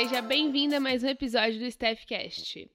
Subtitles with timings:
[0.00, 2.70] seja bem-vinda a mais um episódio do Staffcast.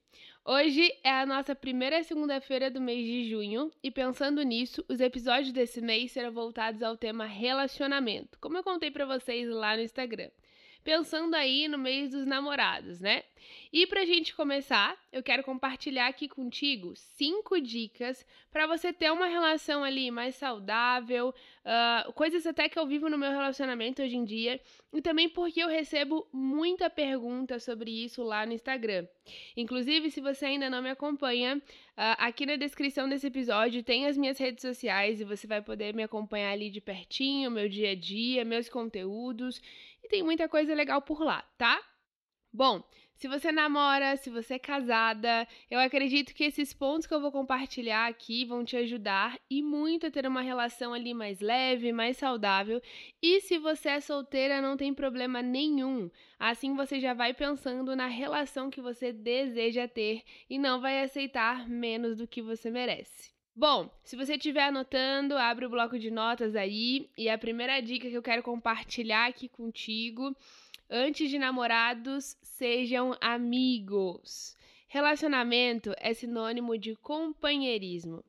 [0.45, 5.51] Hoje é a nossa primeira segunda-feira do mês de junho e pensando nisso, os episódios
[5.51, 10.29] desse mês serão voltados ao tema relacionamento, como eu contei para vocês lá no Instagram
[10.85, 13.23] pensando aí no mês dos namorados, né?
[13.73, 19.25] E pra gente começar, eu quero compartilhar aqui contigo cinco dicas para você ter uma
[19.25, 24.23] relação ali mais saudável, uh, coisas até que eu vivo no meu relacionamento hoje em
[24.23, 24.61] dia,
[24.93, 29.07] e também porque eu recebo muita pergunta sobre isso lá no Instagram.
[29.57, 31.61] Inclusive, se você ainda não me acompanha,
[31.95, 36.03] aqui na descrição desse episódio tem as minhas redes sociais e você vai poder me
[36.03, 39.61] acompanhar ali de pertinho, meu dia a dia, meus conteúdos
[40.03, 41.81] e tem muita coisa legal por lá, tá?
[42.55, 42.81] Bom,
[43.15, 47.29] se você namora, se você é casada, eu acredito que esses pontos que eu vou
[47.29, 52.15] compartilhar aqui vão te ajudar e muito a ter uma relação ali mais leve, mais
[52.15, 52.81] saudável.
[53.21, 56.09] E se você é solteira, não tem problema nenhum.
[56.39, 61.67] Assim você já vai pensando na relação que você deseja ter e não vai aceitar
[61.67, 63.35] menos do que você merece.
[63.53, 67.09] Bom, se você estiver anotando, abre o bloco de notas aí.
[67.17, 70.33] E a primeira dica que eu quero compartilhar aqui contigo:
[70.89, 74.55] antes de namorados, sejam amigos.
[74.87, 78.23] Relacionamento é sinônimo de companheirismo.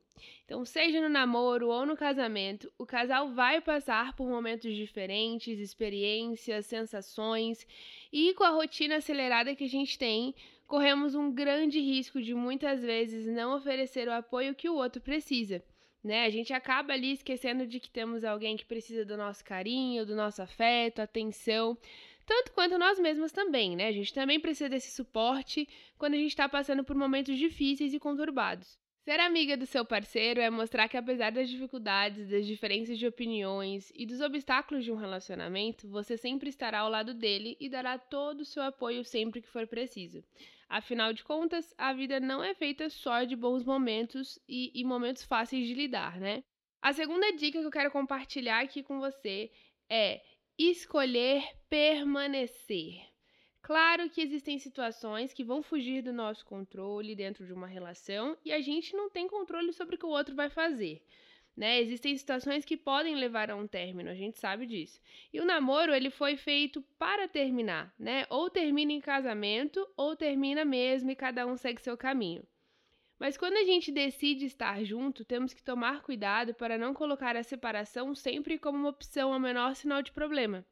[0.45, 6.65] Então, seja no namoro ou no casamento, o casal vai passar por momentos diferentes, experiências,
[6.65, 7.67] sensações,
[8.11, 10.33] e com a rotina acelerada que a gente tem,
[10.65, 15.63] corremos um grande risco de muitas vezes não oferecer o apoio que o outro precisa.
[16.03, 16.25] Né?
[16.25, 20.15] A gente acaba ali esquecendo de que temos alguém que precisa do nosso carinho, do
[20.15, 21.77] nosso afeto, atenção,
[22.27, 23.87] tanto quanto nós mesmos também, né?
[23.87, 27.99] A gente também precisa desse suporte quando a gente está passando por momentos difíceis e
[27.99, 28.77] conturbados.
[29.05, 33.89] Ser amiga do seu parceiro é mostrar que, apesar das dificuldades, das diferenças de opiniões
[33.95, 38.41] e dos obstáculos de um relacionamento, você sempre estará ao lado dele e dará todo
[38.41, 40.21] o seu apoio sempre que for preciso.
[40.67, 45.23] Afinal de contas, a vida não é feita só de bons momentos e, e momentos
[45.23, 46.43] fáceis de lidar, né?
[46.81, 49.49] A segunda dica que eu quero compartilhar aqui com você
[49.89, 50.21] é
[50.57, 53.01] escolher permanecer.
[53.61, 58.53] Claro que existem situações que vão fugir do nosso controle dentro de uma relação e
[58.53, 61.03] a gente não tem controle sobre o que o outro vai fazer.
[61.55, 61.81] Né?
[61.81, 65.01] Existem situações que podem levar a um término, a gente sabe disso.
[65.33, 68.27] E o namoro, ele foi feito para terminar, né?
[68.29, 72.45] Ou termina em casamento, ou termina mesmo e cada um segue seu caminho.
[73.19, 77.43] Mas quando a gente decide estar junto, temos que tomar cuidado para não colocar a
[77.43, 80.65] separação sempre como uma opção ao menor sinal de problema.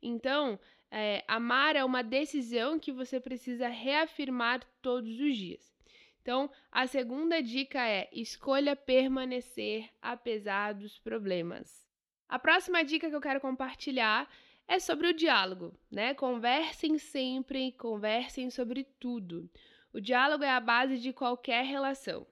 [0.00, 0.58] Então,
[0.90, 5.76] é, amar é uma decisão que você precisa reafirmar todos os dias.
[6.22, 11.86] Então, a segunda dica é: escolha permanecer apesar dos problemas.
[12.28, 14.30] A próxima dica que eu quero compartilhar
[14.66, 16.12] é sobre o diálogo, né?
[16.12, 19.50] Conversem sempre, conversem sobre tudo.
[19.92, 22.26] O diálogo é a base de qualquer relação.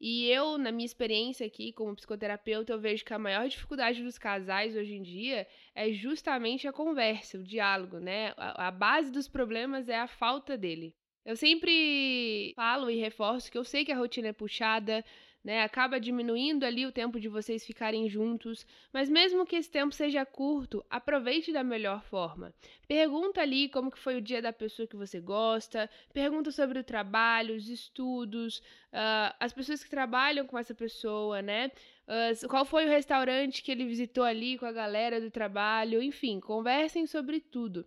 [0.00, 4.16] E eu, na minha experiência aqui como psicoterapeuta, eu vejo que a maior dificuldade dos
[4.16, 8.32] casais hoje em dia é justamente a conversa, o diálogo, né?
[8.36, 10.94] A, a base dos problemas é a falta dele.
[11.24, 15.04] Eu sempre falo e reforço que eu sei que a rotina é puxada,
[15.48, 15.62] né?
[15.62, 20.26] Acaba diminuindo ali o tempo de vocês ficarem juntos, mas mesmo que esse tempo seja
[20.26, 22.52] curto, aproveite da melhor forma.
[22.86, 26.84] Pergunta ali como que foi o dia da pessoa que você gosta, pergunta sobre o
[26.84, 28.58] trabalho, os estudos,
[28.92, 31.70] uh, as pessoas que trabalham com essa pessoa, né?
[32.06, 36.40] Uh, qual foi o restaurante que ele visitou ali com a galera do trabalho, enfim,
[36.40, 37.86] conversem sobre tudo.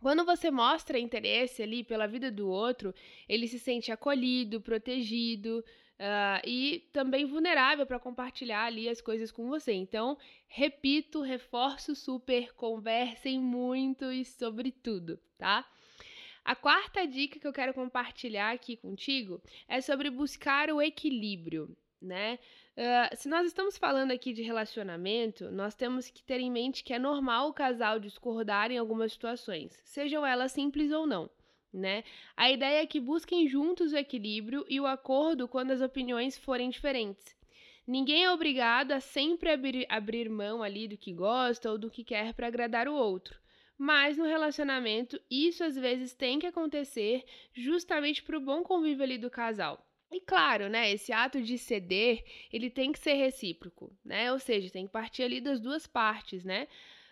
[0.00, 2.94] Quando você mostra interesse ali pela vida do outro,
[3.28, 5.62] ele se sente acolhido, protegido
[6.00, 9.72] uh, e também vulnerável para compartilhar ali as coisas com você.
[9.72, 10.16] Então,
[10.48, 15.64] repito, reforço super, conversem muito e sobre tudo, tá?
[16.42, 22.38] A quarta dica que eu quero compartilhar aqui contigo é sobre buscar o equilíbrio né?
[22.76, 26.94] Uh, se nós estamos falando aqui de relacionamento, nós temos que ter em mente que
[26.94, 31.28] é normal o casal discordar em algumas situações, sejam elas simples ou não.
[31.72, 32.02] Né?
[32.36, 36.68] A ideia é que busquem juntos o equilíbrio e o acordo quando as opiniões forem
[36.68, 37.36] diferentes.
[37.86, 42.04] Ninguém é obrigado a sempre abrir, abrir mão ali do que gosta ou do que
[42.04, 43.38] quer para agradar o outro.
[43.78, 47.24] Mas no relacionamento, isso às vezes tem que acontecer
[47.54, 49.84] justamente para o bom convívio ali do casal.
[50.12, 54.30] E claro, né, esse ato de ceder, ele tem que ser recíproco, né?
[54.32, 56.66] Ou seja, tem que partir ali das duas partes, né?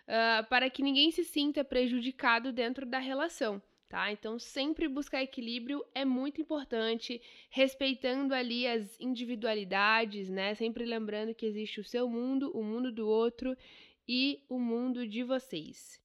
[0.06, 4.12] Uh, para que ninguém se sinta prejudicado dentro da relação, tá?
[4.12, 7.20] Então, sempre buscar equilíbrio é muito importante,
[7.50, 10.54] respeitando ali as individualidades, né?
[10.54, 13.56] Sempre lembrando que existe o seu mundo, o mundo do outro
[14.06, 16.00] e o mundo de vocês.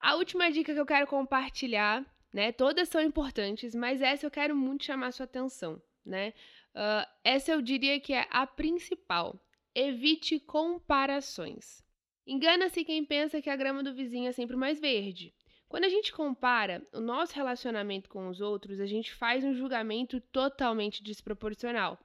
[0.00, 2.04] A última dica que eu quero compartilhar
[2.36, 2.52] né?
[2.52, 6.34] Todas são importantes, mas essa eu quero muito chamar sua atenção, né?
[6.74, 9.40] Uh, essa eu diria que é a principal.
[9.74, 11.82] Evite comparações.
[12.26, 15.32] Engana-se quem pensa que a grama do vizinho é sempre mais verde.
[15.68, 20.20] Quando a gente compara o nosso relacionamento com os outros, a gente faz um julgamento
[20.20, 21.98] totalmente desproporcional.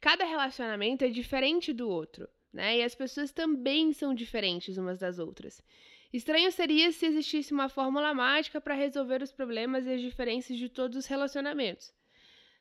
[0.00, 2.78] Cada relacionamento é diferente do outro, né?
[2.78, 5.62] E as pessoas também são diferentes umas das outras.
[6.10, 10.68] Estranho seria se existisse uma fórmula mágica para resolver os problemas e as diferenças de
[10.68, 11.92] todos os relacionamentos.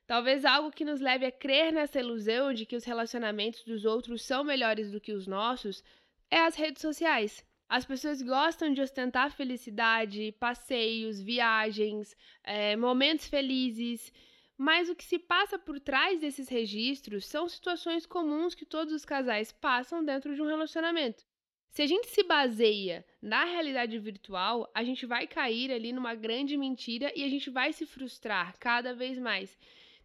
[0.05, 4.21] Talvez algo que nos leve a crer nessa ilusão de que os relacionamentos dos outros
[4.21, 5.83] são melhores do que os nossos
[6.29, 7.45] é as redes sociais.
[7.69, 14.13] As pessoas gostam de ostentar felicidade, passeios, viagens, é, momentos felizes,
[14.57, 19.03] mas o que se passa por trás desses registros são situações comuns que todos os
[19.03, 21.25] casais passam dentro de um relacionamento.
[21.69, 26.57] Se a gente se baseia na realidade virtual, a gente vai cair ali numa grande
[26.57, 29.55] mentira e a gente vai se frustrar cada vez mais.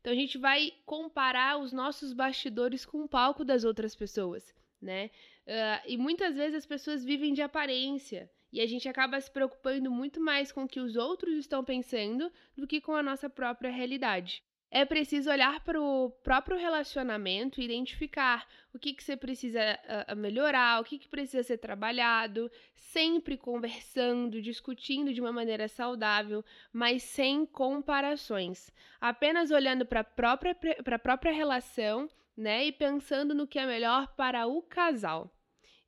[0.03, 5.11] Então a gente vai comparar os nossos bastidores com o palco das outras pessoas, né?
[5.47, 9.93] Uh, e muitas vezes as pessoas vivem de aparência e a gente acaba se preocupando
[9.93, 13.71] muito mais com o que os outros estão pensando do que com a nossa própria
[13.71, 14.43] realidade
[14.75, 20.17] é preciso olhar para o próprio relacionamento e identificar o que, que você precisa uh,
[20.17, 26.43] melhorar, o que, que precisa ser trabalhado, sempre conversando, discutindo de uma maneira saudável,
[26.73, 28.73] mas sem comparações.
[28.99, 30.57] Apenas olhando para a própria,
[31.03, 35.31] própria relação né, e pensando no que é melhor para o casal.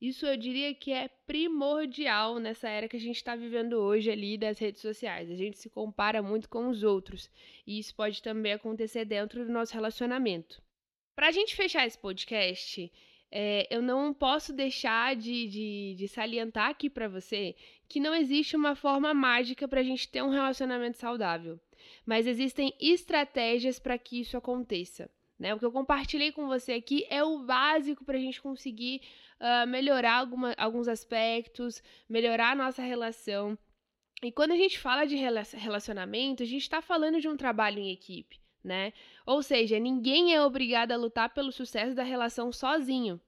[0.01, 4.37] Isso eu diria que é primordial nessa era que a gente está vivendo hoje ali
[4.37, 5.31] das redes sociais.
[5.31, 7.31] A gente se compara muito com os outros.
[7.67, 10.63] E isso pode também acontecer dentro do nosso relacionamento.
[11.15, 12.93] Para a gente fechar esse podcast,
[13.31, 17.57] é, eu não posso deixar de, de, de salientar aqui para você
[17.89, 21.59] que não existe uma forma mágica para a gente ter um relacionamento saudável.
[22.05, 25.11] Mas existem estratégias para que isso aconteça.
[25.45, 25.53] Né?
[25.53, 29.03] O que eu compartilhei com você aqui é o básico para a gente conseguir
[29.39, 33.59] uh, melhorar alguma, alguns aspectos, melhorar a nossa relação.
[34.23, 37.91] E quando a gente fala de relacionamento, a gente está falando de um trabalho em
[37.91, 38.95] equipe, né?
[39.27, 43.21] Ou seja, ninguém é obrigado a lutar pelo sucesso da relação sozinho.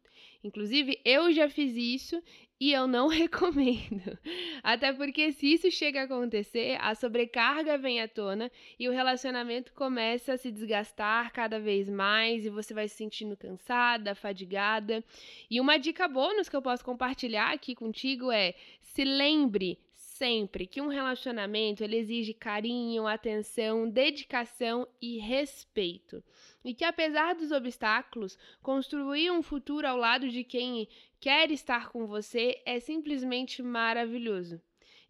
[0.42, 2.22] Inclusive, eu já fiz isso
[2.58, 4.18] e eu não recomendo.
[4.62, 9.72] Até porque se isso chega a acontecer, a sobrecarga vem à tona e o relacionamento
[9.72, 15.04] começa a se desgastar cada vez mais e você vai se sentindo cansada, fadigada.
[15.50, 19.78] E uma dica bônus que eu posso compartilhar aqui contigo é: se lembre
[20.16, 26.22] sempre que um relacionamento ele exige carinho, atenção, dedicação e respeito.
[26.64, 30.88] E que apesar dos obstáculos, construir um futuro ao lado de quem
[31.20, 34.60] quer estar com você é simplesmente maravilhoso.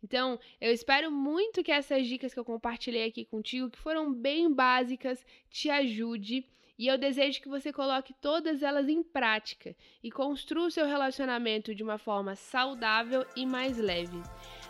[0.03, 4.53] Então, eu espero muito que essas dicas que eu compartilhei aqui contigo, que foram bem
[4.53, 6.47] básicas, te ajude.
[6.79, 11.75] E eu desejo que você coloque todas elas em prática e construa o seu relacionamento
[11.75, 14.23] de uma forma saudável e mais leve.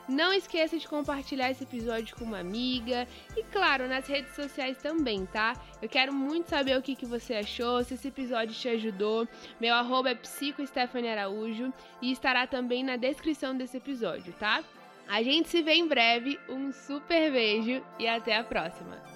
[0.09, 5.27] Não esqueça de compartilhar esse episódio com uma amiga e, claro, nas redes sociais também,
[5.27, 5.57] tá?
[5.83, 9.27] Eu quero muito saber o que, que você achou, se esse episódio te ajudou.
[9.61, 14.63] Meu arroba é psicoestefaniaraújo e estará também na descrição desse episódio, tá?
[15.09, 19.16] A gente se vê em breve, um super beijo e até a próxima!